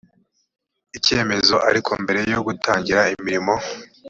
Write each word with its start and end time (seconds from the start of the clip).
icyemezo 0.97 1.55
ariko 1.69 1.91
mbere 2.03 2.19
yo 2.33 2.39
gutangira 2.47 3.01
imirimo 3.13 3.53